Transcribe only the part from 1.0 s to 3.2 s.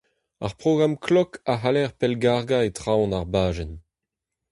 klok a c'haller pellgargañ e traoñ